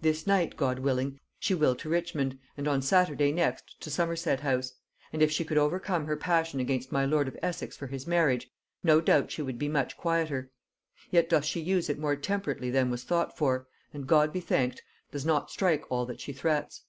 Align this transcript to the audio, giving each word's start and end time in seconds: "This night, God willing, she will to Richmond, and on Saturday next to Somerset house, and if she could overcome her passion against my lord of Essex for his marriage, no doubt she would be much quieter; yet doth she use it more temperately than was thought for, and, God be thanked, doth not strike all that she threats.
"This 0.00 0.26
night, 0.26 0.56
God 0.56 0.78
willing, 0.78 1.20
she 1.38 1.54
will 1.54 1.74
to 1.74 1.90
Richmond, 1.90 2.38
and 2.56 2.66
on 2.66 2.80
Saturday 2.80 3.32
next 3.32 3.78
to 3.82 3.90
Somerset 3.90 4.40
house, 4.40 4.72
and 5.12 5.20
if 5.20 5.30
she 5.30 5.44
could 5.44 5.58
overcome 5.58 6.06
her 6.06 6.16
passion 6.16 6.58
against 6.58 6.90
my 6.90 7.04
lord 7.04 7.28
of 7.28 7.36
Essex 7.42 7.76
for 7.76 7.86
his 7.86 8.06
marriage, 8.06 8.50
no 8.82 9.02
doubt 9.02 9.30
she 9.30 9.42
would 9.42 9.58
be 9.58 9.68
much 9.68 9.94
quieter; 9.94 10.50
yet 11.10 11.28
doth 11.28 11.44
she 11.44 11.60
use 11.60 11.90
it 11.90 11.98
more 11.98 12.16
temperately 12.16 12.70
than 12.70 12.88
was 12.88 13.04
thought 13.04 13.36
for, 13.36 13.66
and, 13.92 14.06
God 14.06 14.32
be 14.32 14.40
thanked, 14.40 14.82
doth 15.12 15.26
not 15.26 15.50
strike 15.50 15.84
all 15.90 16.06
that 16.06 16.20
she 16.22 16.32
threats. 16.32 16.84